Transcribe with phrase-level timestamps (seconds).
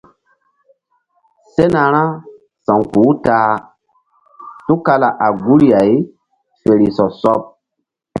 [1.53, 2.03] Sena ra
[2.65, 3.53] sa̧wkpuh u ta a
[4.65, 5.91] tukala a guri ay
[6.61, 7.41] fe ri sɔ sɔɓ.